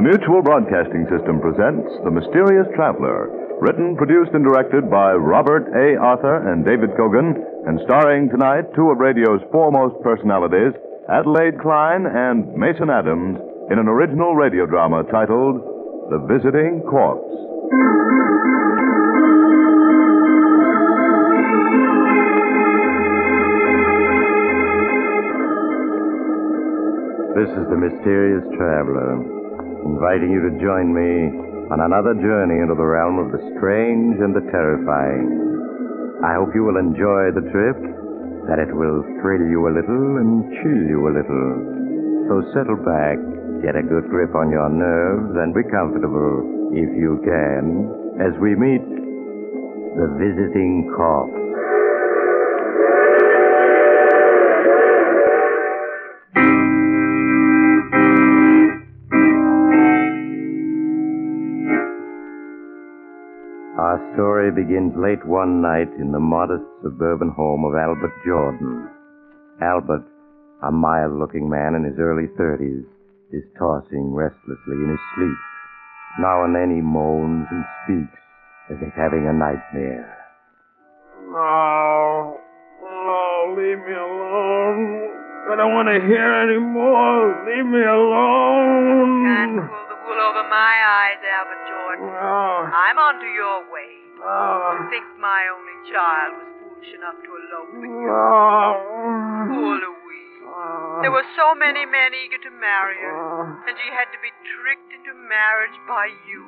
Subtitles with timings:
[0.00, 3.28] The Mutual Broadcasting System presents The Mysterious Traveler,
[3.60, 6.00] written, produced, and directed by Robert A.
[6.00, 7.36] Arthur and David Kogan,
[7.68, 10.72] and starring tonight two of radio's foremost personalities,
[11.12, 15.60] Adelaide Klein and Mason Adams, in an original radio drama titled
[16.08, 17.28] The Visiting Corpse.
[27.36, 29.39] This is the mysterious traveler,
[29.84, 31.30] inviting you to join me
[31.70, 35.30] on another journey into the realm of the strange and the terrifying.
[36.20, 37.78] I hope you will enjoy the trip,
[38.50, 41.48] that it will thrill you a little and chill you a little.
[42.26, 43.16] So settle back,
[43.62, 48.58] get a good grip on your nerves, and be comfortable, if you can, as we
[48.58, 51.49] meet the visiting corpse.
[64.40, 68.88] Story begins late one night in the modest suburban home of Albert Jordan.
[69.60, 70.04] Albert,
[70.64, 72.84] a mild looking man in his early thirties,
[73.32, 75.36] is tossing restlessly in his sleep.
[76.20, 78.16] Now and then he moans and speaks
[78.72, 80.08] as if having a nightmare.
[81.28, 82.40] No,
[82.80, 85.52] no, leave me alone.
[85.52, 87.44] I don't want to hear any more.
[87.44, 89.20] Leave me alone.
[89.28, 92.06] Can't pull the wool over my eyes, Albert Jordan.
[92.08, 93.99] No, I'm onto your way.
[94.22, 94.78] Ah.
[94.80, 98.06] no, Think my only child was foolish enough to elope with you.
[98.06, 99.48] no.
[99.50, 100.36] Poor Louise.
[100.48, 101.00] Ah.
[101.02, 104.90] There were so many men eager to marry her, and she had to be tricked
[104.92, 106.42] into marriage by you.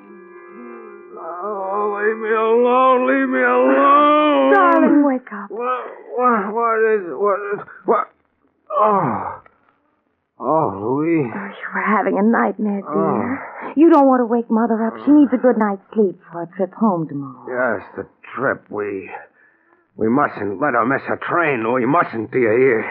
[1.14, 3.06] No, leave me alone.
[3.06, 4.52] Leave me alone.
[4.52, 5.50] Darling, wake up.
[5.50, 5.84] What,
[6.16, 7.16] what, what is it?
[7.18, 8.10] What is, what?
[8.70, 9.42] Oh.
[10.42, 11.30] Oh, Louise.
[11.30, 12.90] Oh, you were having a nightmare, oh.
[12.90, 13.74] dear.
[13.76, 14.98] You don't want to wake Mother up.
[15.06, 17.46] She needs a good night's sleep for a trip home tomorrow.
[17.46, 18.66] Yes, the trip.
[18.68, 19.08] We.
[19.96, 21.70] We mustn't let her miss her train.
[21.72, 22.82] We mustn't, do you hear?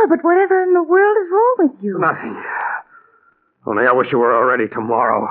[0.00, 1.98] Albert, whatever in the world is wrong with you?
[1.98, 2.42] Nothing.
[3.66, 5.28] Only I wish you were already tomorrow.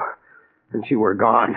[0.73, 1.55] And she were gone.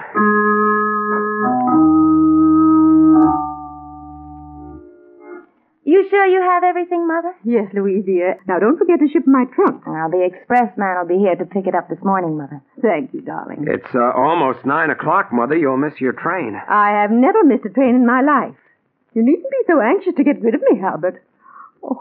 [5.90, 7.34] You sure you have everything, Mother?
[7.42, 8.38] Yes, Louise, dear.
[8.46, 9.82] Now, don't forget to ship my trunk.
[9.88, 12.62] Now, the express man will be here to pick it up this morning, Mother.
[12.80, 13.66] Thank you, darling.
[13.66, 15.56] It's uh, almost nine o'clock, Mother.
[15.58, 16.54] You'll miss your train.
[16.54, 18.54] I have never missed a train in my life.
[19.14, 21.24] You needn't be so anxious to get rid of me, Albert.
[21.82, 21.98] Oh,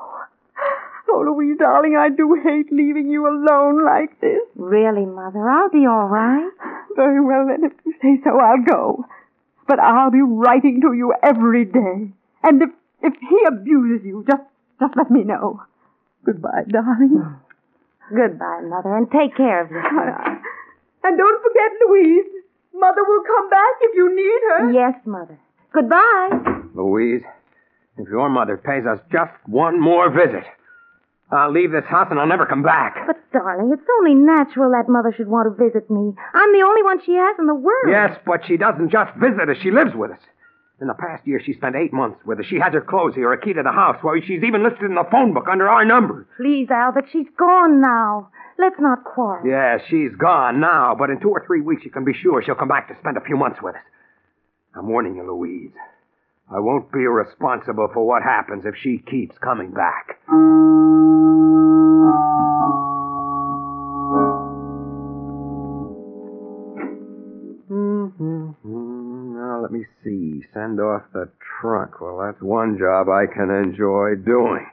[1.09, 4.45] oh, Louise, darling, I do hate leaving you alone like this.
[4.53, 5.49] Really, Mother?
[5.49, 6.51] I'll be all right.
[6.95, 9.05] Very well, then, if you say so, I'll go.
[9.67, 12.13] But I'll be writing to you every day.
[12.43, 12.69] And if,
[13.01, 14.43] if he abuses you, just,
[14.79, 15.61] just let me know.
[16.25, 17.35] Goodbye, darling.
[18.13, 20.37] Goodbye, Mother, and take care of yourself.
[21.01, 22.25] And don't forget, Louise.
[22.73, 24.71] Mother will come back if you need her.
[24.73, 25.39] yes, Mother.
[25.73, 26.29] Goodbye.
[26.75, 27.21] Louise,
[27.97, 30.43] if your mother pays us just one more visit,
[31.31, 32.97] I'll leave this house and I'll never come back.
[33.07, 36.13] But, darling, it's only natural that Mother should want to visit me.
[36.33, 37.87] I'm the only one she has in the world.
[37.89, 40.19] Yes, but she doesn't just visit us, she lives with us.
[40.81, 42.45] In the past year, she spent eight months with us.
[42.49, 43.97] She has her clothes here, a key to the house.
[44.01, 46.25] Why, she's even listed in the phone book under our number.
[46.37, 48.29] Please, Albert, she's gone now.
[48.57, 49.45] Let's not quarrel.
[49.47, 52.55] Yeah, she's gone now, but in two or three weeks, you can be sure she'll
[52.55, 53.81] come back to spend a few months with us.
[54.75, 55.71] I'm warning you, Louise.
[56.51, 60.19] I won't be responsible for what happens if she keeps coming back.
[70.53, 71.29] Send off the
[71.61, 72.01] trunk.
[72.01, 74.65] Well, that's one job I can enjoy doing.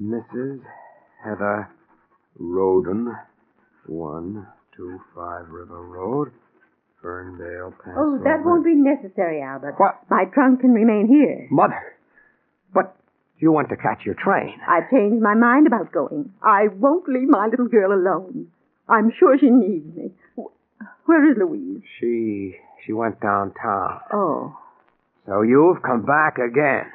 [0.00, 0.60] Mrs.
[1.24, 1.68] Heather
[2.38, 3.14] Roden,
[3.86, 6.30] 125 River Road,
[7.02, 8.20] Ferndale, Pennsylvania.
[8.20, 9.74] Oh, that won't be necessary, Albert.
[9.78, 9.98] What?
[10.08, 11.48] My trunk can remain here.
[11.50, 11.96] Mother,
[12.72, 12.96] but
[13.38, 14.58] you want to catch your train.
[14.68, 16.32] I've changed my mind about going.
[16.42, 18.48] I won't leave my little girl alone.
[18.88, 20.12] I'm sure she needs me.
[21.04, 21.82] Where is Louise?
[22.00, 22.56] She
[22.86, 24.00] she went downtown.
[24.12, 24.56] Oh.
[25.28, 26.90] So you've come back again.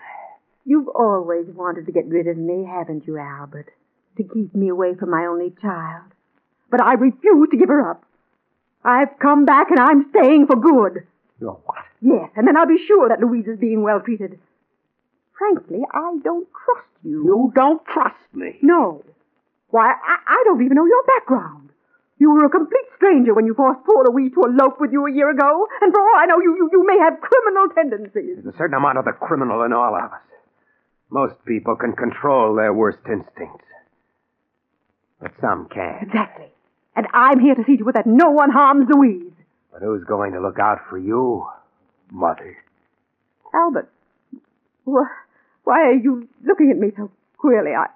[0.66, 3.70] You've always wanted to get rid of me, haven't you, Albert?
[4.18, 6.06] To keep me away from my only child.
[6.72, 8.04] But I refuse to give her up.
[8.84, 11.06] I've come back and I'm staying for good.
[11.40, 11.86] You're what?
[12.02, 14.40] Yes, and then I'll be sure that Louise is being well treated.
[15.38, 17.24] Frankly, I don't trust you.
[17.26, 18.58] You don't trust me.
[18.64, 19.04] No.
[19.70, 21.70] Why, I, I don't even know your background.
[22.24, 25.12] You were a complete stranger when you forced poor Louise to elope with you a
[25.12, 28.40] year ago, and for all I know, you, you, you may have criminal tendencies.
[28.42, 30.22] There's a certain amount of the criminal in all of us.
[31.10, 33.66] Most people can control their worst instincts.
[35.20, 36.02] But some can't.
[36.04, 36.46] Exactly.
[36.96, 39.34] And I'm here to see to it that no one harms Louise.
[39.74, 41.46] But who's going to look out for you,
[42.10, 42.56] Mother?
[43.54, 43.92] Albert,
[44.88, 45.12] wh-
[45.66, 47.72] why are you looking at me so queerly?
[47.72, 47.88] I,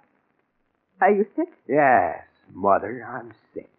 [0.99, 1.47] are you sick?
[1.69, 2.23] Yes,
[2.53, 3.69] Mother, I'm sick.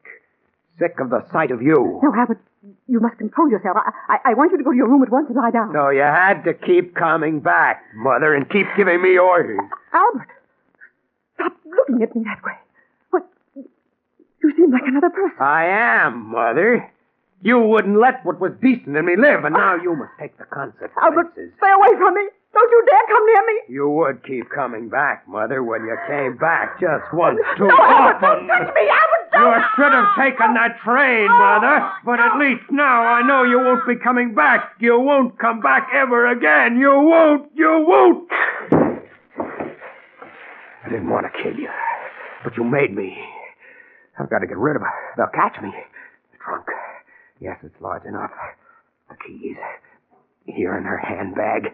[0.79, 2.01] Sick of the sight of you.
[2.03, 2.41] No, Albert,
[2.87, 3.77] you must control yourself.
[3.77, 5.73] I, I, I want you to go to your room at once and lie down.
[5.73, 9.59] No, you had to keep coming back, Mother, and keep giving me orders.
[9.93, 10.29] Albert,
[11.35, 12.55] stop looking at me that way.
[13.11, 13.27] What?
[13.55, 15.37] You seem like another person.
[15.41, 16.93] I am, Mother.
[17.43, 20.45] You wouldn't let what was decent in me live, and now you must take the
[20.45, 20.97] consequences.
[21.03, 22.23] Albert, stay away from me.
[22.55, 23.57] Don't you dare come near me.
[23.69, 28.25] You would keep coming back, Mother, when you came back just once too no, Albert,
[28.25, 28.47] often.
[28.47, 29.29] don't touch me, Albert.
[29.35, 29.65] You Don't.
[29.77, 31.91] should have taken that train, oh, Mother.
[32.05, 34.73] But at least now I know you won't be coming back.
[34.81, 36.79] You won't come back ever again.
[36.79, 37.51] You won't.
[37.55, 38.29] You won't.
[40.85, 41.69] I didn't want to kill you,
[42.43, 43.17] but you made me.
[44.19, 44.93] I've got to get rid of her.
[45.17, 45.71] They'll catch me.
[46.33, 46.67] The trunk.
[47.41, 48.31] Yes, it's large enough.
[49.11, 49.57] The keys.
[50.55, 51.73] Here in her handbag.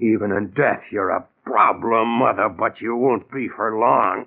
[0.00, 4.24] Even in death, you're a problem, Mother, but you won't be for long.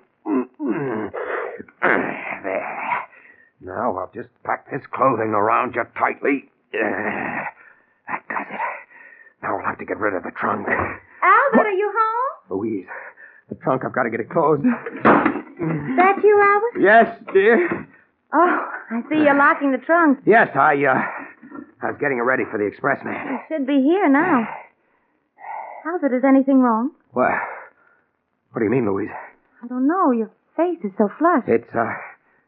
[1.82, 2.70] There.
[3.60, 6.50] Now I'll just pack this clothing around you tightly.
[6.72, 8.60] That does it.
[9.42, 10.68] Now we'll have to get rid of the trunk.
[10.68, 12.58] Albert, are you home?
[12.58, 12.86] Louise,
[13.48, 14.62] the trunk, I've got to get it closed.
[14.62, 16.80] That you, Albert?
[16.80, 17.88] Yes, dear.
[18.34, 20.18] Oh, I see you're locking the trunk.
[20.26, 20.98] Yes, I, uh,
[21.82, 23.14] I was getting it ready for the expressman.
[23.14, 24.48] It should be here now.
[25.86, 26.90] Albert, is anything wrong?
[27.12, 27.30] What?
[28.50, 29.10] What do you mean, Louise?
[29.62, 30.10] I don't know.
[30.10, 31.48] Your face is so flushed.
[31.48, 31.92] It's, uh,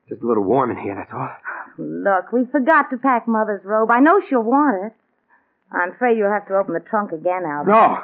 [0.08, 1.30] just a little warm in here, that's all.
[1.78, 3.90] Look, we forgot to pack Mother's robe.
[3.90, 4.92] I know she'll want it.
[5.70, 7.70] I'm afraid you'll have to open the trunk again, Albert.
[7.70, 7.98] No!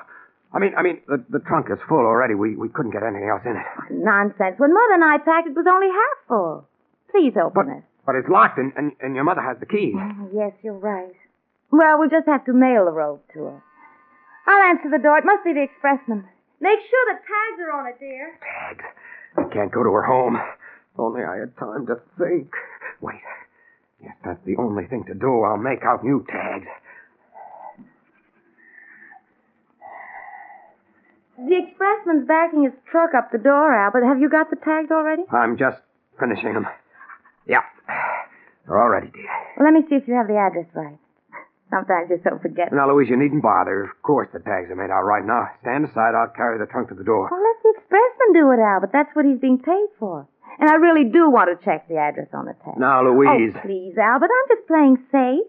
[0.52, 2.34] I mean, I mean, the, the trunk is full already.
[2.34, 3.66] We, we couldn't get anything else in it.
[3.90, 4.58] Nonsense.
[4.58, 6.68] When Mother and I packed, it was only half full.
[7.12, 7.84] Please open But, it.
[8.06, 9.94] but it's locked, and, and, and your mother has the keys.
[9.96, 11.12] Oh, yes, you're right.
[11.70, 13.62] Well, we'll just have to mail the robe to her.
[14.46, 15.18] I'll answer the door.
[15.18, 16.24] It must be the expressman.
[16.60, 18.38] Make sure the tags are on it, dear.
[18.40, 18.84] Tags.
[19.36, 20.36] I can't go to her home.
[20.36, 22.50] If only I had time to think.
[23.00, 23.20] Wait.
[24.02, 25.42] Yes, that's the only thing to do.
[25.42, 26.66] I'll make out new tags.
[31.38, 34.04] The expressman's backing his truck up the door, Albert.
[34.04, 35.22] Have you got the tags already?
[35.32, 35.78] I'm just
[36.20, 36.66] finishing them.
[37.46, 37.62] Yeah.
[38.66, 39.28] They're all ready, dear.
[39.58, 40.98] Well, let me see if you have the address right.
[41.70, 42.76] Sometimes you're so forgetful.
[42.76, 43.84] Now, Louise, you needn't bother.
[43.84, 45.48] Of course the tags are made out right now.
[45.62, 46.14] Stand aside.
[46.14, 47.28] I'll carry the trunk to the door.
[47.32, 48.90] Well, let the expressman do it, Albert.
[48.92, 50.28] That's what he's being paid for.
[50.60, 52.76] And I really do want to check the address on the tag.
[52.76, 53.54] Now, Louise.
[53.56, 54.28] Oh, please, Albert.
[54.28, 55.48] I'm just playing safe.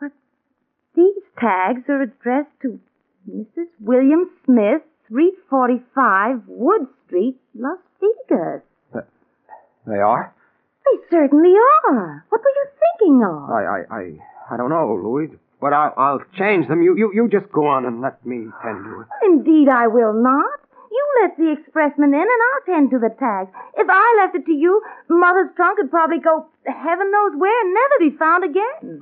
[0.00, 0.12] But
[0.94, 2.78] these tags are addressed to
[3.28, 3.66] Mrs.
[3.80, 8.62] William Smith, 345 Wood Street, Las Vegas.
[9.86, 10.34] They are?
[10.84, 11.52] They certainly
[11.88, 12.24] are.
[12.28, 13.50] What were you thinking of?
[13.50, 15.30] I, I, I, I don't know, Louise.
[15.60, 16.82] But I'll, I'll change them.
[16.82, 19.06] You, you, you just go on and let me tend to it.
[19.24, 20.60] Indeed, I will not.
[20.90, 23.50] You let the expressman in, and I'll tend to the tags.
[23.76, 27.74] If I left it to you, Mother's trunk would probably go heaven knows where and
[27.74, 29.00] never be found again.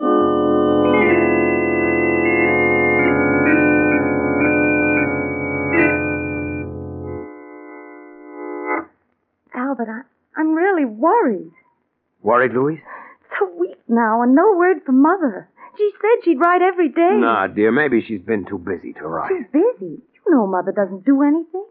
[9.55, 11.51] Albert, I, I'm really worried.
[12.23, 12.81] Worried, Louise?
[13.23, 15.49] It's a week now, and no word from Mother.
[15.77, 17.17] She said she'd write every day.
[17.19, 17.73] Nah, dear.
[17.73, 19.31] Maybe she's been too busy to write.
[19.33, 20.03] She's busy.
[20.27, 21.65] You know Mother doesn't do anything.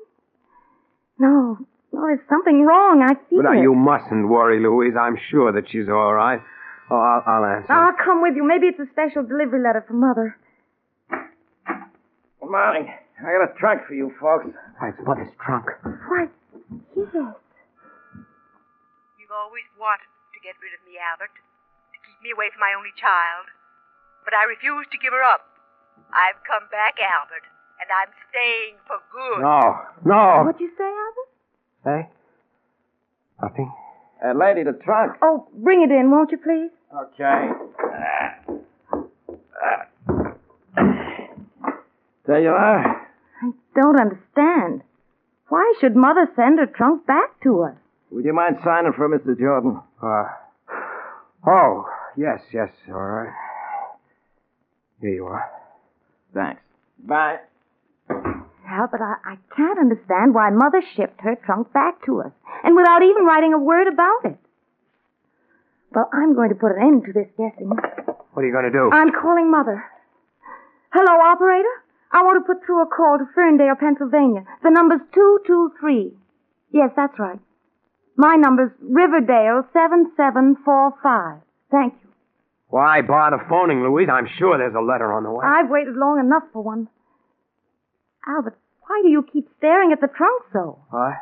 [1.20, 1.58] No,
[1.94, 3.02] no, there's something wrong.
[3.04, 3.62] I feel But now, it.
[3.62, 4.94] you mustn't worry, Louise.
[5.00, 6.42] I'm sure that she's all right.
[6.90, 7.72] Oh, I'll, I'll answer.
[7.72, 8.44] I'll come with you.
[8.46, 10.36] Maybe it's a special delivery letter from Mother.
[11.10, 12.92] Good morning.
[13.20, 14.48] I got a trunk for you folks.
[14.80, 15.68] Why, it's Mother's trunk.
[16.10, 16.26] Why,
[16.98, 17.36] yes.
[19.32, 22.76] You've always wanted to get rid of me, Albert, to keep me away from my
[22.76, 23.48] only child.
[24.28, 25.48] But I refuse to give her up.
[26.12, 27.48] I've come back, Albert,
[27.80, 29.40] and I'm staying for good.
[29.40, 30.44] No, no.
[30.44, 31.32] What'd you say, Albert?
[31.88, 32.02] Hey?
[33.40, 33.72] Nothing.
[34.20, 35.16] Uh, lady, the trunk.
[35.24, 36.76] Oh, bring it in, won't you, please?
[36.92, 37.56] Okay.
[42.28, 43.08] There you are.
[43.40, 44.84] I don't understand.
[45.48, 47.80] Why should Mother send her trunk back to us?
[48.12, 49.40] Would you mind signing for Mr.
[49.40, 49.80] Jordan?
[50.04, 50.24] Uh,
[51.48, 51.86] oh,
[52.18, 53.34] yes, yes, all right.
[55.00, 55.50] Here you are.
[56.34, 56.62] Thanks.
[57.00, 57.38] Bye.
[58.68, 62.32] Albert, I, I can't understand why Mother shipped her trunk back to us,
[62.64, 64.38] and without even writing a word about it.
[65.96, 67.70] Well, I'm going to put an end to this guessing.
[67.70, 68.90] What are you going to do?
[68.92, 69.84] I'm calling Mother.
[70.94, 71.84] Hello, operator.
[72.12, 74.44] I want to put through a call to Ferndale, Pennsylvania.
[74.64, 76.12] The number's 223.
[76.72, 77.40] Yes, that's right.
[78.16, 81.42] My number's Riverdale 7745.
[81.72, 82.10] Thank you.
[82.68, 84.10] Why bother phoning, Louise?
[84.12, 85.44] I'm sure there's a letter on the way.
[85.46, 86.88] I've waited long enough for one.
[88.28, 90.80] Albert, why do you keep staring at the trunk so?
[90.90, 91.14] What?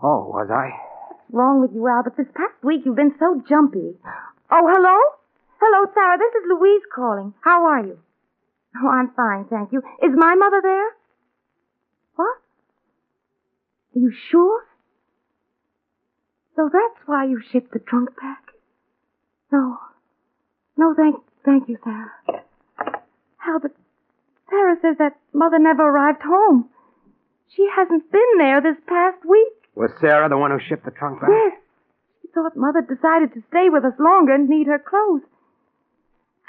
[0.00, 0.70] Oh, was I?
[1.08, 2.14] What's wrong with you, Albert?
[2.16, 3.94] This past week you've been so jumpy.
[4.50, 4.98] Oh, hello?
[5.60, 6.18] Hello, Sarah.
[6.18, 7.34] This is Louise calling.
[7.40, 7.98] How are you?
[8.82, 9.78] Oh, I'm fine, thank you.
[10.02, 10.90] Is my mother there?
[12.16, 12.36] What?
[13.96, 14.64] Are you sure?
[16.56, 18.42] So that's why you shipped the trunk back?
[19.50, 19.78] No.
[20.76, 22.12] No, thank thank you, Sarah.
[23.46, 23.76] Albert,
[24.50, 26.68] Sarah says that mother never arrived home.
[27.56, 29.52] She hasn't been there this past week.
[29.74, 31.30] Was Sarah the one who shipped the trunk back?
[31.30, 31.52] Yes.
[32.22, 35.22] She thought Mother decided to stay with us longer and need her clothes.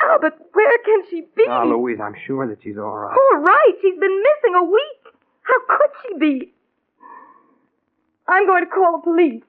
[0.01, 1.45] Albert, where can she be?
[1.49, 3.15] Oh, Louise, I'm sure that she's all right.
[3.15, 3.73] All right.
[3.81, 5.15] She's been missing a week.
[5.43, 6.53] How could she be?
[8.27, 9.43] I'm going to call the police.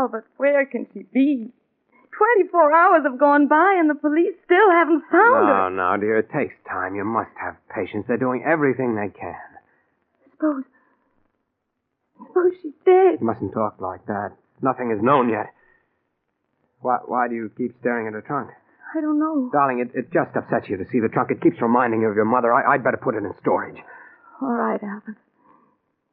[0.00, 1.52] Oh, Albert, where can she be?
[2.16, 5.70] Twenty-four hours have gone by and the police still haven't found her.
[5.70, 6.18] No, no, dear.
[6.18, 6.94] It takes time.
[6.94, 8.04] You must have patience.
[8.08, 9.36] They're doing everything they can.
[10.32, 10.64] Suppose,
[12.18, 13.20] suppose she's dead.
[13.20, 14.30] You mustn't talk like that.
[14.62, 15.46] Nothing is known yet.
[16.80, 18.50] Why, why do you keep staring at the trunk?
[18.96, 19.50] I don't know.
[19.52, 21.30] Darling, it, it just upsets you to see the trunk.
[21.30, 22.52] It keeps reminding you of your mother.
[22.52, 23.78] I, I'd better put it in storage.
[24.42, 25.16] All right, Albert.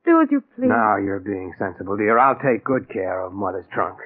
[0.08, 0.72] Do as you please.
[0.72, 2.18] Now you're being sensible, dear.
[2.18, 4.00] I'll take good care of Mother's trunk.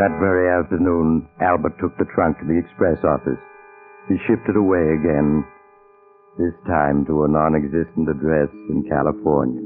[0.00, 3.36] That very afternoon, Albert took the trunk to the express office.
[4.08, 5.44] He shipped it away again,
[6.40, 9.60] this time to a non existent address in California.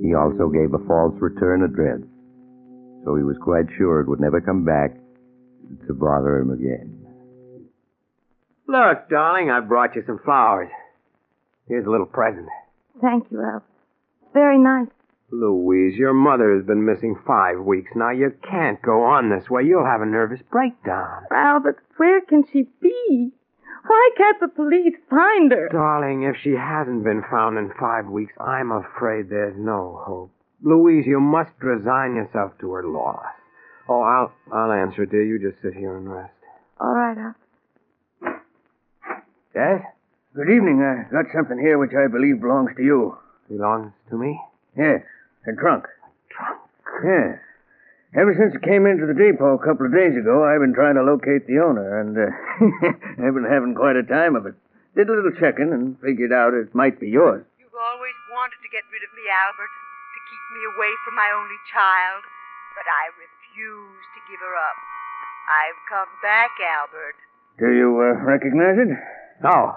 [0.00, 2.00] He also gave a false return address,
[3.04, 4.96] so he was quite sure it would never come back
[5.86, 6.96] to bother him again.
[8.66, 10.70] Look, darling, I brought you some flowers.
[11.66, 12.48] Here's a little present.
[13.00, 13.64] Thank you, Albert.
[14.32, 14.88] Very nice.
[15.32, 18.10] Louise, your mother has been missing five weeks now.
[18.10, 19.62] You can't go on this way.
[19.62, 21.22] You'll have a nervous breakdown.
[21.30, 23.30] Albert, where can she be?
[23.86, 25.68] Why can't the police find her?
[25.70, 30.32] Darling, if she hasn't been found in five weeks, I'm afraid there's no hope.
[30.62, 33.24] Louise, you must resign yourself to her loss.
[33.90, 35.26] Oh, I'll I'll answer it, dear.
[35.26, 36.30] You just sit here and rest.
[36.78, 38.46] All right, Albert.
[39.50, 39.82] Yes?
[40.30, 40.78] Good evening.
[40.78, 43.18] I got something here which I believe belongs to you.
[43.50, 44.38] Belongs to me?
[44.78, 45.02] Yes,
[45.42, 45.90] a trunk.
[46.30, 46.62] Trunk.
[47.02, 47.42] Yes.
[48.14, 50.94] Ever since it came into the depot a couple of days ago, I've been trying
[50.94, 52.30] to locate the owner, and uh,
[53.26, 54.54] I've been having quite a time of it.
[54.94, 57.42] Did a little checking and figured out it might be yours.
[57.58, 61.30] You've always wanted to get rid of me, Albert, to keep me away from my
[61.34, 62.22] only child.
[62.78, 63.10] But I
[63.50, 64.78] refuse to give her up.
[65.50, 67.18] I've come back, Albert.
[67.58, 68.88] Do you uh, recognize it?
[69.42, 69.74] No.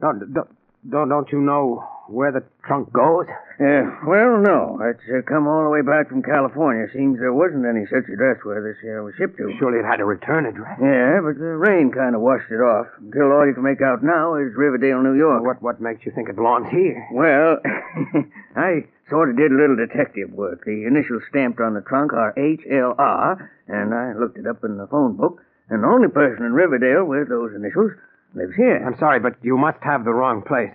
[0.00, 0.56] No, don't,
[0.88, 3.26] don't, don't you know where the trunk goes?
[3.58, 4.78] Yeah, well, no.
[4.82, 6.86] It's uh, come all the way back from California.
[6.92, 9.50] Seems there wasn't any such address where this uh, was shipped to.
[9.58, 10.76] Surely it had a return address.
[10.78, 12.86] Yeah, but the rain kind of washed it off.
[13.00, 15.42] Until all you can make out now is Riverdale, New York.
[15.42, 17.00] What, what makes you think it belongs here?
[17.12, 17.58] Well,
[18.56, 20.64] I sort of did a little detective work.
[20.64, 24.86] The initials stamped on the trunk are H.L.R., and I looked it up in the
[24.86, 27.92] phone book, and the only person in Riverdale with those initials
[28.34, 28.84] lives here.
[28.84, 30.74] I'm sorry, but you must have the wrong place.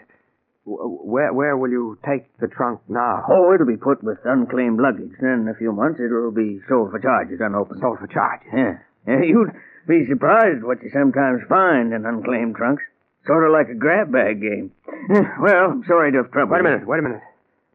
[0.65, 3.25] W- Where, where will you take the trunk now?
[3.30, 5.12] Oh, it'll be put with unclaimed luggage.
[5.20, 7.82] Then in a few months it'll be sold for charges unopened.
[7.82, 8.48] Sold for charges.
[8.53, 8.77] Yeah.
[9.08, 9.22] yeah.
[9.24, 9.51] You'd
[9.88, 12.84] be surprised what you sometimes find in unclaimed trunks.
[13.25, 14.72] Sort of like a grab bag game.
[15.41, 17.22] Well, I'm sorry to have troubled Wait a minute, wait a minute.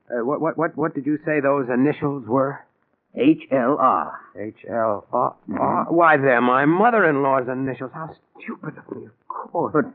[0.09, 2.65] Uh, what, what, what, what did you say those initials were?
[3.17, 4.21] H.L.R.
[4.39, 5.35] H.L.R.
[5.89, 7.91] Why, they're my mother-in-law's initials.
[7.95, 9.73] How stupid of me, of course.
[9.75, 9.87] But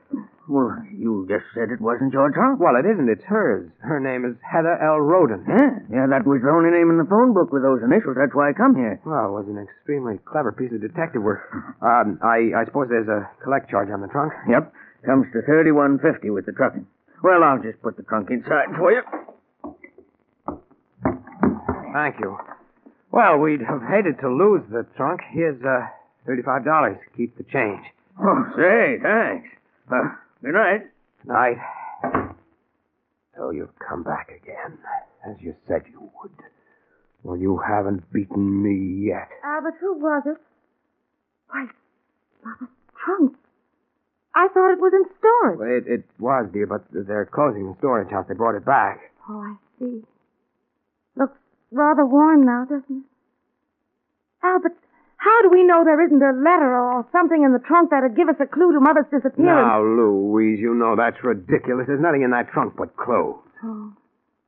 [0.51, 2.60] Well, you just said it wasn't your trunk.
[2.60, 3.08] Well, it isn't.
[3.08, 3.72] It's hers.
[3.79, 5.00] Her name is Heather L.
[5.00, 5.48] Roden.
[5.48, 8.20] Yeah, yeah, that was the only name in the phone book with those initials.
[8.20, 9.00] That's why I come here.
[9.08, 11.48] Well, it was an extremely clever piece of detective work.
[11.79, 14.36] Um, I, I suppose there's a collect charge on the trunk.
[14.51, 14.74] Yep.
[15.08, 16.86] Comes to thirty-one fifty with the trucking.
[17.24, 19.01] Well, I'll just put the trunk inside for you.
[21.96, 22.38] Thank you.
[23.12, 25.22] Well, we'd have hated to lose the trunk.
[25.31, 25.88] Here's uh,
[26.27, 26.98] thirty-five dollars.
[27.15, 27.81] Keep the change.
[28.20, 29.48] Oh, say, thanks.
[29.91, 30.12] Uh,
[30.43, 30.81] good night.
[31.25, 31.57] Night.
[33.38, 34.77] So you've come back again,
[35.27, 36.31] as you said you would.
[37.24, 39.29] Well, you haven't beaten me yet.
[39.43, 40.38] Ah, Albert, who was it?
[41.50, 41.65] Why,
[42.43, 42.69] Mother's
[43.03, 43.36] trunk.
[44.33, 45.60] I thought it was in storage.
[45.60, 48.25] Well, it, it was, dear, but they're closing the storage house.
[48.27, 49.00] They brought it back.
[49.29, 50.01] Oh, I see.
[51.15, 51.38] Looks
[51.71, 53.03] rather worn now, doesn't it?
[54.43, 54.77] Ah, Albert,
[55.22, 58.25] how do we know there isn't a letter or something in the trunk that'd give
[58.25, 59.38] us a clue to Mother's disappearance?
[59.46, 61.86] Now, Louise, you know that's ridiculous.
[61.86, 63.46] There's nothing in that trunk but clothes.
[63.62, 63.94] Oh,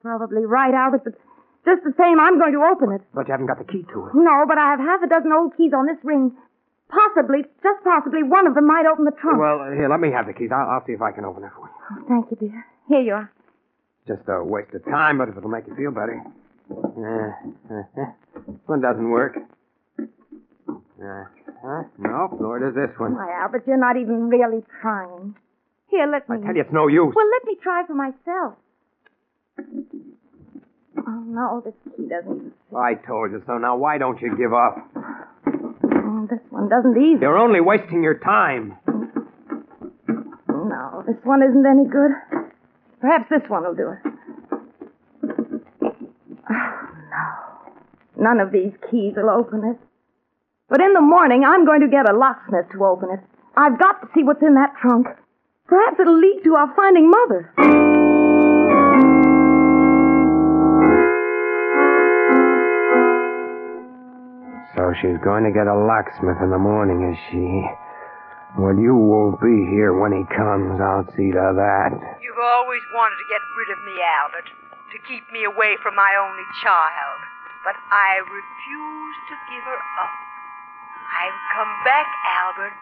[0.02, 1.14] probably right, Albert, but
[1.62, 3.06] just the same, I'm going to open it.
[3.14, 4.18] But you haven't got the key to it.
[4.18, 6.34] No, but I have half a dozen old keys on this ring.
[6.90, 9.38] Possibly, just possibly, one of them might open the trunk.
[9.38, 10.50] Well, here, let me have the keys.
[10.50, 11.74] I'll, I'll see if I can open it for you.
[11.94, 12.66] Oh, thank you, dear.
[12.90, 13.30] Here you are.
[14.10, 16.18] Just a waste of time, but if it'll make you feel better.
[16.74, 17.30] Uh,
[17.70, 17.84] uh,
[18.42, 19.38] this one doesn't work.
[21.04, 21.26] Uh,
[21.62, 21.84] huh?
[21.98, 23.16] Nope, nor does this one.
[23.16, 25.36] Why, Albert, you're not even really trying.
[25.90, 26.38] Here, let me.
[26.38, 27.14] I tell you, it's no use.
[27.14, 28.56] Well, let me try for myself.
[31.06, 32.54] Oh, no, this key doesn't.
[32.76, 33.58] I told you so.
[33.58, 34.78] Now, why don't you give up?
[35.46, 37.22] Oh, this one doesn't either.
[37.22, 38.78] You're only wasting your time.
[40.48, 42.12] No, this one isn't any good.
[43.02, 44.00] Perhaps this one will do it.
[46.50, 48.24] Oh, no.
[48.24, 49.78] None of these keys will open it.
[50.74, 53.22] But in the morning, I'm going to get a locksmith to open it.
[53.54, 55.06] I've got to see what's in that trunk.
[55.70, 57.46] Perhaps it'll lead to our finding Mother.
[64.74, 67.46] So she's going to get a locksmith in the morning, is she?
[68.58, 70.82] Well, you won't be here when he comes.
[70.82, 71.94] I'll see to that.
[72.18, 74.50] You've always wanted to get rid of me, Albert,
[74.90, 77.20] to keep me away from my only child.
[77.62, 80.33] But I refuse to give her up.
[81.14, 82.74] I've come back, Albert,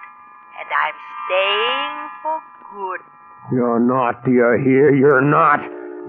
[0.59, 2.37] and I'm staying for
[2.71, 3.01] good.
[3.51, 4.95] You're not, do you hear?
[4.95, 5.59] You're not.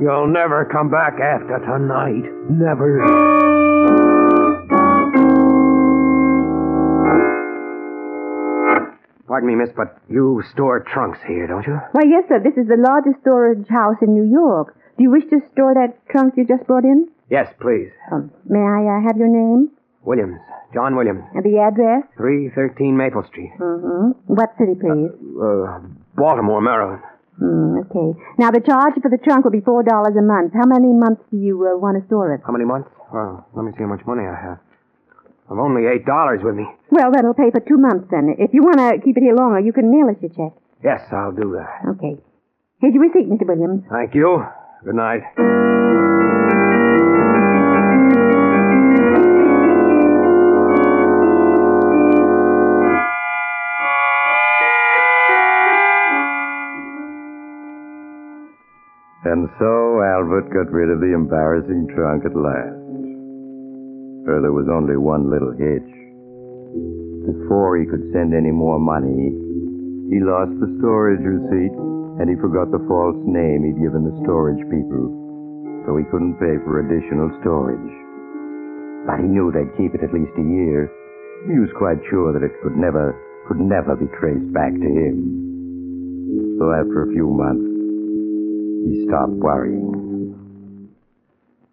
[0.00, 2.30] You'll never come back after tonight.
[2.48, 3.02] Never.
[9.26, 11.80] Pardon me, miss, but you store trunks here, don't you?
[11.92, 12.38] Why, yes, sir.
[12.38, 14.76] This is the largest storage house in New York.
[14.96, 17.08] Do you wish to store that trunk you just brought in?
[17.30, 17.90] Yes, please.
[18.12, 19.70] Um, may I uh, have your name?
[20.04, 20.38] Williams.
[20.74, 21.22] John Williams.
[21.34, 22.02] And the address?
[22.16, 23.52] 313 Maple Street.
[23.60, 24.18] Mm-hmm.
[24.26, 25.12] What city, please?
[25.36, 25.80] Uh,
[26.16, 27.02] Baltimore, Maryland.
[27.38, 28.18] Hmm, okay.
[28.38, 30.52] Now, the charge for the trunk will be $4 a month.
[30.52, 32.40] How many months do you uh, want to store it?
[32.46, 32.88] How many months?
[33.12, 34.58] Well, let me see how much money I have.
[35.50, 36.64] I've only eight dollars with me.
[36.90, 38.34] Well, that'll pay for two months then.
[38.38, 40.56] If you want to keep it here longer, you can mail us your check.
[40.82, 41.90] Yes, I'll do that.
[41.96, 42.16] Okay.
[42.80, 43.46] Here's your receipt, Mr.
[43.46, 43.84] Williams.
[43.90, 44.44] Thank you.
[44.84, 45.20] Good night.
[59.32, 62.84] And so Albert got rid of the embarrassing trunk at last.
[64.28, 65.92] For there was only one little hitch.
[67.24, 69.32] Before he could send any more money,
[70.12, 71.72] he lost the storage receipt
[72.20, 75.08] and he forgot the false name he'd given the storage people.
[75.88, 77.92] So he couldn't pay for additional storage.
[79.08, 80.92] But he knew they'd keep it at least a year.
[81.48, 83.16] He was quite sure that it could never,
[83.48, 86.60] could never be traced back to him.
[86.60, 87.71] So after a few months,
[88.84, 90.90] he stopped worrying.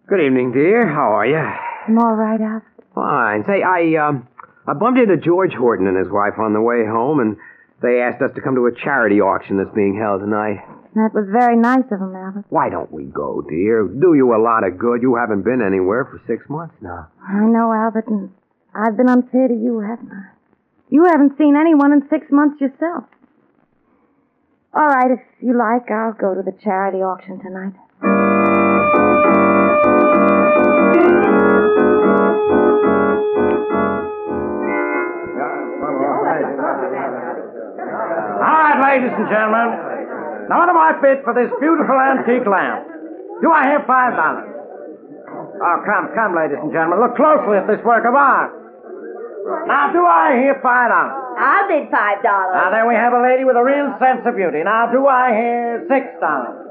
[0.08, 0.88] Good evening, dear.
[0.88, 1.38] How are you?
[1.38, 2.66] I'm all right, Albert.
[2.94, 3.44] Fine.
[3.46, 4.28] Say, I um,
[4.66, 7.36] I bumped into George Horton and his wife on the way home, and
[7.82, 10.58] they asked us to come to a charity auction that's being held tonight.
[10.94, 12.46] That was very nice of them, Albert.
[12.50, 13.86] Why don't we go, dear?
[13.86, 15.02] Do you a lot of good.
[15.02, 17.06] You haven't been anywhere for six months now.
[17.22, 18.30] I know, Albert, and
[18.74, 20.34] I've been unfair to you, haven't I?
[20.90, 23.04] You haven't seen anyone in six months yourself.
[24.72, 27.74] All right, if you like, I'll go to the charity auction tonight.
[38.38, 39.74] All right, ladies and gentlemen.
[40.46, 42.86] Now, what do I bid for this beautiful antique lamp?
[43.42, 44.54] Do I have five dollars?
[45.66, 47.02] Oh, come, come, ladies and gentlemen.
[47.02, 48.54] Look closely at this work of art.
[49.44, 51.36] Now, do I hear five dollars?
[51.38, 52.54] I'll bid five dollars.
[52.54, 54.62] Now, there we have a lady with a real sense of beauty.
[54.64, 56.66] Now, do I hear six dollars?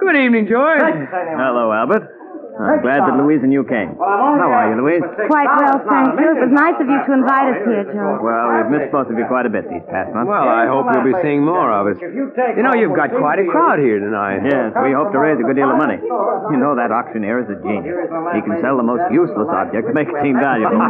[0.00, 0.80] Good evening, George.
[0.82, 1.10] Six.
[1.10, 2.10] Hello, Albert.
[2.52, 3.96] I'm glad that Louise and you came.
[3.96, 5.00] Well, I'm only How are you, Louise?
[5.26, 6.28] Quite well, thank you.
[6.36, 8.20] It was nice of you to invite us here, George.
[8.20, 10.28] Well, we've missed both of you quite a bit these past months.
[10.28, 11.96] Well, I hope you'll be seeing more of us.
[11.96, 14.44] If you take You know, you've got quite a crowd here tonight.
[14.44, 15.96] Yes, we hope to raise a good deal of money.
[15.96, 17.96] You know, that auctioneer is a genius.
[18.36, 20.76] He can sell the most useless object to make it seem valuable.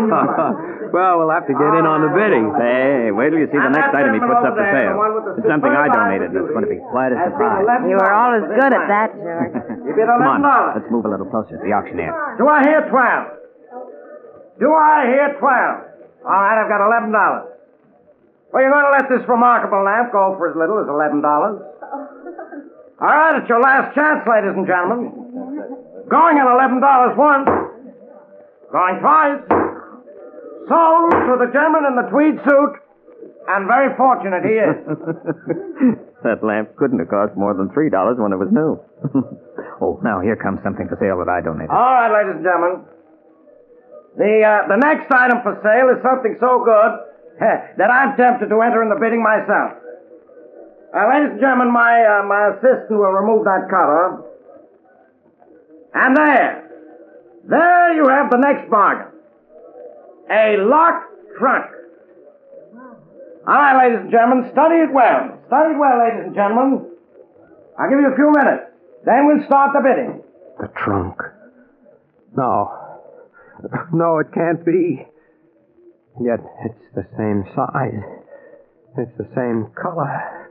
[0.96, 2.50] well, we'll have to get in on the bidding.
[2.58, 4.98] Hey, wait till you see the next item he puts up for sale.
[5.38, 7.64] It's something I donated, and it's going to be quite a surprise.
[7.86, 9.54] You were always good at that, George.
[10.02, 10.42] Come on,
[10.74, 12.12] let's move a little closer to the auctioneer.
[12.40, 13.26] Do I hear twelve?
[14.56, 15.76] Do I hear twelve?
[16.24, 17.52] All right, I've got eleven dollars.
[18.52, 21.60] Well, you're going to let this remarkable lamp go for as little as eleven dollars?
[23.00, 25.12] All right, it's your last chance, ladies and gentlemen.
[26.08, 27.48] Going at eleven dollars once,
[28.72, 29.44] going twice.
[30.68, 32.72] Sold to the gentleman in the tweed suit,
[33.48, 34.76] and very fortunate he is.
[36.22, 38.78] that lamp couldn't have cost more than $3 when it was new.
[39.82, 41.74] oh, now here comes something for sale that I donated.
[41.74, 42.86] All right, ladies and gentlemen.
[44.14, 46.92] The uh, the next item for sale is something so good
[47.42, 49.82] heh, that I'm tempted to enter in the bidding myself.
[50.92, 54.28] Uh, ladies and gentlemen, my uh, my assistant will remove that cover.
[55.94, 56.70] And there,
[57.48, 59.12] there you have the next bargain.
[60.30, 61.04] A locked
[61.38, 61.66] trunk.
[63.44, 65.36] All right, ladies and gentlemen, study it well.
[65.48, 66.96] Study it well, ladies and gentlemen.
[67.78, 68.71] I'll give you a few minutes.
[69.04, 70.22] Then we'll start the bidding.
[70.60, 71.18] The trunk.
[72.36, 72.70] No.
[73.92, 75.06] No, it can't be.
[76.20, 78.04] Yet it's the same size.
[78.98, 80.50] It's the same color.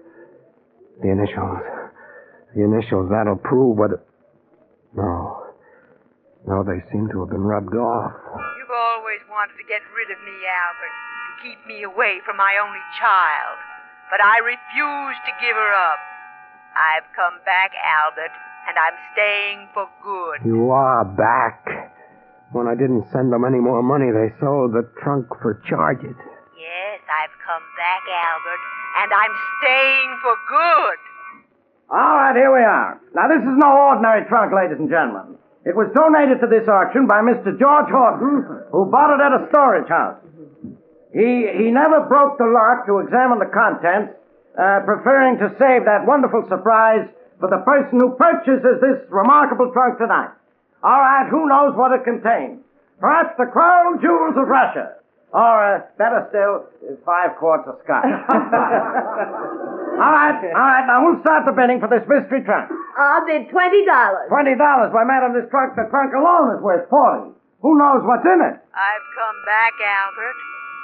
[1.02, 1.62] The initials.
[2.56, 4.02] The initials, that'll prove whether.
[4.96, 5.54] No.
[6.48, 8.12] No, they seem to have been rubbed off.
[8.58, 12.58] You've always wanted to get rid of me, Albert, to keep me away from my
[12.58, 13.58] only child.
[14.10, 16.11] But I refuse to give her up.
[16.75, 18.31] I've come back, Albert,
[18.67, 20.47] and I'm staying for good.
[20.47, 21.67] You are back.
[22.51, 26.15] When I didn't send them any more money, they sold the trunk for charges.
[26.55, 28.63] Yes, I've come back, Albert,
[29.03, 30.99] and I'm staying for good.
[31.91, 32.99] All right, here we are.
[33.15, 35.36] Now, this is no ordinary trunk, ladies and gentlemen.
[35.63, 37.51] It was donated to this auction by Mr.
[37.60, 40.17] George Horton, who bought it at a storage house.
[41.12, 44.15] He, he never broke the lock to examine the contents,
[44.62, 47.10] uh, preferring to save that wonderful surprise
[47.41, 50.30] for the person who purchases this remarkable trunk tonight.
[50.86, 52.62] All right, who knows what it contains?
[53.02, 54.93] Perhaps the crown jewels of Russia.
[55.34, 56.67] Or, uh, better still,
[57.08, 58.04] five quarts of scotch.
[58.06, 58.12] all
[60.13, 62.67] right, all right, now we'll start the bidding for this mystery trunk.
[63.00, 64.28] I'll bid twenty dollars.
[64.28, 64.91] Twenty dollars.
[64.91, 67.32] Why, madam, this trunk, the trunk alone is worth forty.
[67.63, 68.60] Who knows what's in it?
[68.76, 70.36] I've come back, Albert,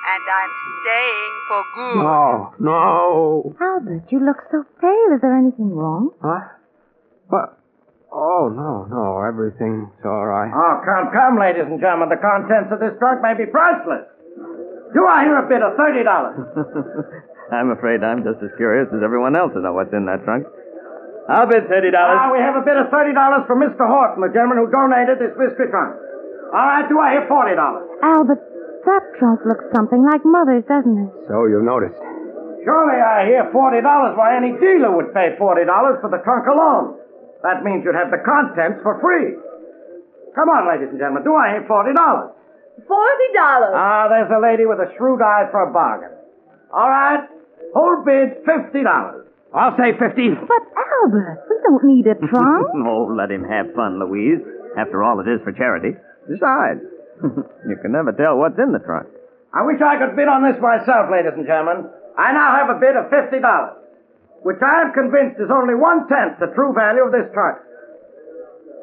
[0.08, 1.98] and I'm staying for good.
[2.00, 2.24] No,
[2.64, 3.56] no.
[3.60, 5.10] Albert, you look so pale.
[5.16, 6.12] Is there anything wrong?
[6.24, 6.48] Huh?
[7.28, 7.60] What?
[8.12, 9.20] Oh, no, no.
[9.28, 10.48] Everything's all right.
[10.48, 12.08] Oh, come, come, ladies and gentlemen.
[12.08, 14.08] The contents of this trunk may be priceless.
[14.96, 16.40] Do I hear a bid of thirty dollars?
[17.52, 20.48] I'm afraid I'm just as curious as everyone else to know what's in that trunk.
[21.28, 21.92] I'll bid $30.
[21.92, 23.84] Ah, we have a bid of thirty dollars for Mr.
[23.84, 26.00] Horton, the gentleman who donated this mystery trunk.
[26.56, 27.84] All right, do I hear forty dollars?
[28.00, 28.40] Albert,
[28.88, 31.12] that trunk looks something like Mother's, doesn't it?
[31.28, 32.00] So you've noticed.
[32.64, 34.16] Surely I hear forty dollars.
[34.16, 36.98] Why, any dealer would pay forty dollars for the trunk alone.
[37.44, 39.36] That means you'd have the contents for free.
[40.36, 41.24] Come on, ladies and gentlemen.
[41.24, 42.34] Do I hear forty dollars?
[42.88, 43.74] Forty dollars.
[43.76, 46.12] Ah, there's a lady with a shrewd eye for a bargain.
[46.74, 47.24] All right,
[47.74, 49.26] whole bid fifty dollars.
[49.56, 50.04] I'll say 50.
[50.44, 52.68] But Albert, we don't need a trunk.
[52.84, 54.44] oh, let him have fun, Louise.
[54.78, 55.96] After all, it is for charity.
[56.28, 56.84] Besides,
[57.70, 59.08] you can never tell what's in the trunk.
[59.54, 61.90] I wish I could bid on this myself, ladies and gentlemen.
[62.18, 63.78] I now have a bid of fifty dollars,
[64.42, 67.58] which I am convinced is only one tenth the true value of this trunk.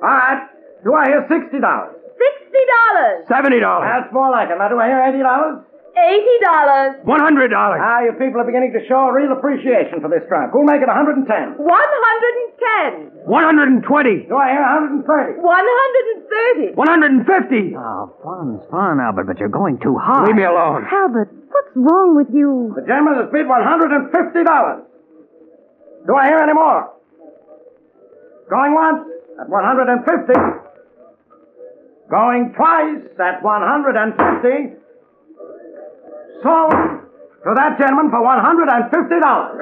[0.02, 0.50] All right,
[0.82, 1.94] do I hear sixty dollars?
[2.14, 3.26] Sixty dollars.
[3.26, 3.60] $70.
[3.60, 4.58] That's more like it.
[4.58, 5.02] Now, do I hear
[5.94, 6.98] eighty dollars?
[7.06, 7.54] $100.
[7.54, 10.50] Ah, you people are beginning to show a real appreciation for this trunk.
[10.52, 11.54] Who'll make it a hundred and ten?
[11.58, 12.90] One hundred and ten.
[13.24, 14.26] 120.
[14.28, 15.32] Do I hear a hundred and thirty?
[15.38, 16.68] One hundred and thirty.
[16.74, 17.76] 150.
[17.78, 20.26] Oh, fun's fun, Albert, but you're going too high.
[20.26, 20.84] Leave me alone.
[20.90, 22.74] Albert, what's wrong with you?
[22.74, 24.82] The gentleman has bid one hundred and fifty dollars.
[26.06, 26.90] Do I hear any more?
[28.50, 29.08] Going once
[29.40, 30.36] at one hundred and fifty.
[32.10, 34.76] Going twice at one hundred and fifty.
[36.42, 39.54] Sold to that gentleman for one hundred and fifty dollars.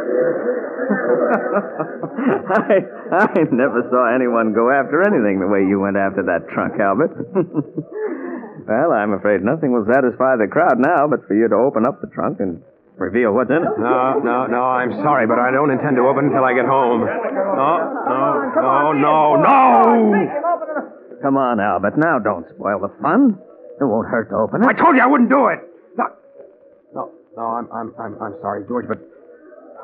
[2.53, 6.79] I, I never saw anyone go after anything the way you went after that trunk,
[6.79, 7.13] Albert.
[8.69, 12.01] well, I'm afraid nothing will satisfy the crowd now but for you to open up
[12.01, 12.63] the trunk and
[13.03, 13.73] Reveal what's in it?
[13.81, 17.01] No, no, no, I'm sorry, but I don't intend to open until I get home.
[17.01, 17.73] No,
[18.07, 21.19] no, no, no, no!
[21.23, 21.97] Come on, Albert.
[21.97, 23.41] Now don't spoil the fun.
[23.81, 24.69] It won't hurt to open it.
[24.69, 25.72] I told you I wouldn't do it!
[27.37, 28.99] No, I'm, I'm, I'm, I'm sorry, George, but.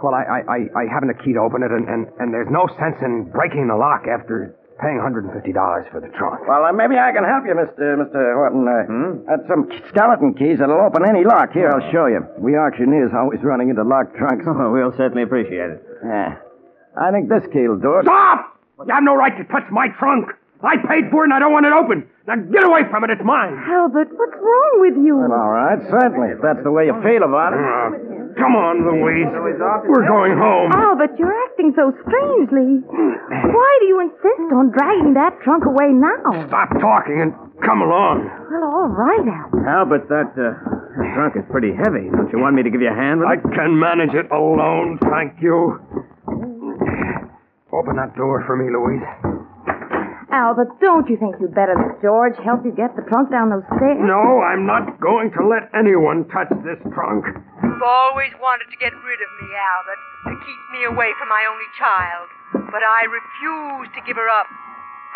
[0.03, 2.47] Well, I, I, I, I haven't a key to open it, and, and, and there's
[2.51, 5.27] no sense in breaking the lock after paying $150
[5.91, 6.47] for the trunk.
[6.47, 7.99] Well, uh, maybe I can help you, Mr.
[7.99, 8.15] Mr.
[8.39, 8.63] Horton.
[8.63, 9.27] Uh, hmm?
[9.27, 11.51] That's some skeleton keys that'll open any lock.
[11.51, 12.23] Here, I'll show you.
[12.39, 14.47] We auctioneers always running into locked trunks.
[14.59, 15.83] Oh, we'll certainly appreciate it.
[16.05, 16.39] Yeah.
[16.95, 18.05] I think this key will do it.
[18.07, 18.55] Stop!
[18.87, 20.31] You have no right to touch my trunk.
[20.59, 22.03] I paid for it and I don't want it open.
[22.27, 23.15] Now get away from it.
[23.15, 23.55] It's mine.
[23.71, 25.15] Albert, what's wrong with you?
[25.17, 27.63] Well, all right, certainly, if that's the way you feel about it.
[27.63, 29.31] Uh, come on, Louise.
[29.31, 30.75] We're going home.
[30.75, 32.83] Albert, you're acting so strangely.
[32.85, 36.27] Why do you insist on dragging that trunk away now?
[36.51, 37.31] Stop talking and
[37.63, 38.27] come along.
[38.51, 39.63] Well, all right, Albert.
[39.63, 40.59] Albert, that, uh,
[40.99, 42.11] that trunk is pretty heavy.
[42.11, 43.39] Don't you want me to give you a hand with it?
[43.41, 45.79] I can manage it alone, thank you.
[47.73, 49.38] Open that door for me, Louise.
[50.29, 53.65] Albert, don't you think you'd better let George help you get the trunk down those
[53.81, 53.97] stairs?
[53.97, 57.25] No, I'm not going to let anyone touch this trunk.
[57.65, 61.43] You've always wanted to get rid of me, Albert, to keep me away from my
[61.49, 62.29] only child.
[62.69, 64.49] But I refuse to give her up.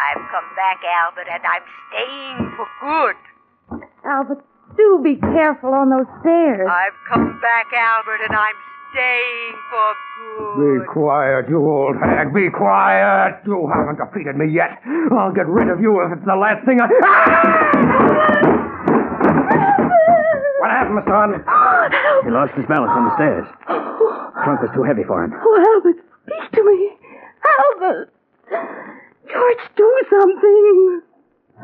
[0.01, 3.17] I've come back, Albert, and I'm staying for good.
[4.09, 4.41] Albert,
[4.81, 6.65] do be careful on those stairs.
[6.65, 8.57] I've come back, Albert, and I'm
[8.93, 9.97] staying for
[10.61, 12.33] Be quiet, you old hag.
[12.35, 13.41] Be quiet.
[13.47, 14.79] You haven't defeated me yet.
[15.13, 16.87] I'll get rid of you if it's the last thing I.
[20.61, 21.11] What happened, Mr.
[21.11, 21.43] Horton?
[22.25, 23.47] He lost his balance on the stairs.
[23.67, 25.33] The Trunk was too heavy for him.
[25.35, 26.93] Oh, Albert, speak to me.
[27.43, 28.13] Albert!
[29.27, 31.03] George, do something.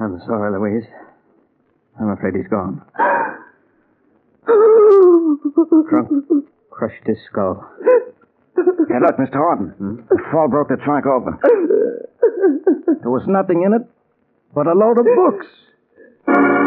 [0.01, 0.89] I'm sorry, Louise.
[2.01, 2.83] I'm afraid he's gone.
[5.89, 6.11] Trunk
[6.79, 7.69] crushed his skull.
[8.89, 9.37] Hey, look, Mr.
[9.37, 9.69] Horton.
[9.79, 9.97] Hmm?
[10.09, 11.39] The fall broke the trunk open.
[13.03, 13.83] There was nothing in it
[14.55, 15.47] but a load of books.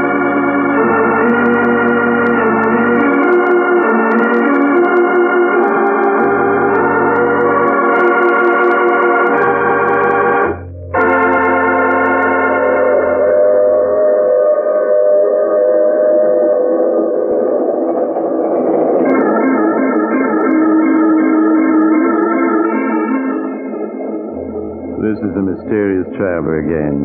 [26.18, 26.98] traveler again.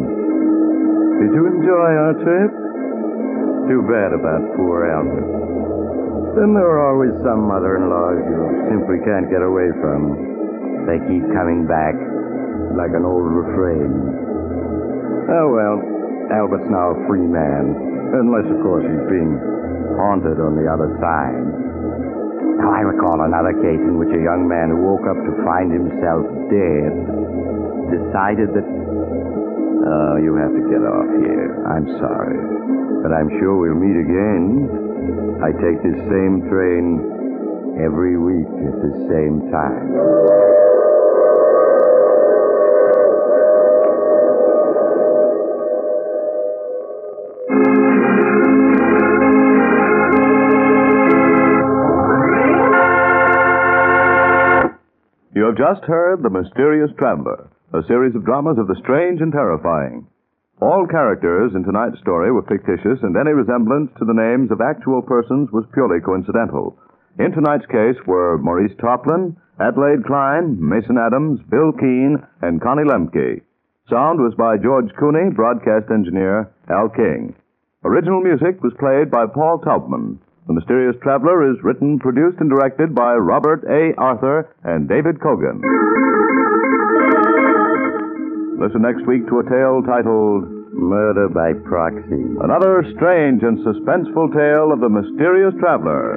[1.23, 2.53] Did you enjoy our trip?
[3.71, 6.37] Too bad about poor Albert.
[6.37, 10.85] Then there are always some mother-in-laws you simply can't get away from.
[10.85, 11.97] They keep coming back
[12.77, 13.91] like an old refrain.
[15.33, 15.81] Oh well,
[16.31, 17.75] Albert's now a free man.
[18.13, 19.35] Unless, of course, he's being
[19.99, 21.47] haunted on the other side.
[22.61, 25.73] Now, I recall another case in which a young man who woke up to find
[25.73, 26.93] himself dead
[27.91, 28.96] decided that.
[29.87, 31.63] Oh, you have to get off here.
[31.63, 32.39] I'm sorry.
[33.03, 34.67] But I'm sure we'll meet again.
[35.39, 39.87] I take this same train every week at the same time.
[55.35, 59.33] You have just heard The Mysterious Traveler, a series of dramas of the strange and
[59.33, 60.07] terrifying.
[60.61, 65.03] All characters in tonight's story were fictitious, and any resemblance to the names of actual
[65.03, 66.79] persons was purely coincidental.
[67.19, 73.43] In tonight's case were Maurice Tarplin, Adelaide Klein, Mason Adams, Bill Keene, and Connie Lembcke.
[73.91, 77.35] Sound was by George Cooney, broadcast engineer Al King.
[77.85, 80.19] Original music was played by Paul Taubman.
[80.47, 83.95] The Mysterious Traveler is written, produced, and directed by Robert A.
[83.99, 85.61] Arthur and David Kogan.
[88.57, 92.25] Listen next week to a tale titled Murder by Proxy.
[92.41, 96.17] Another strange and suspenseful tale of the mysterious traveler.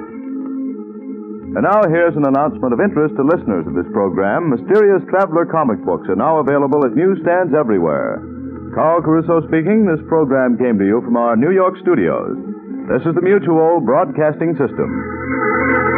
[1.51, 4.55] And now here's an announcement of interest to listeners of this program.
[4.55, 8.23] Mysterious Traveler comic books are now available at newsstands everywhere.
[8.73, 9.83] Carl Caruso speaking.
[9.83, 12.37] This program came to you from our New York studios.
[12.87, 15.88] This is the Mutual Broadcasting System.